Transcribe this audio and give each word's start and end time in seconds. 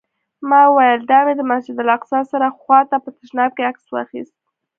ما 0.49 0.61
وویل: 0.67 0.99
دا 1.11 1.19
مې 1.25 1.33
د 1.37 1.41
مسجداالاقصی 1.51 2.21
سره 2.31 2.47
خوا 2.59 2.79
ته 2.89 2.95
په 3.03 3.09
تشناب 3.17 3.51
کې 3.57 3.67
عکس 3.69 3.83
واخیست. 3.89 4.35